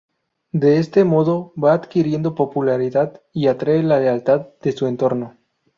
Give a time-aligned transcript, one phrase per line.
[0.51, 5.37] De este modo va adquiriendo popularidad y atrae la lealtad de su entorno.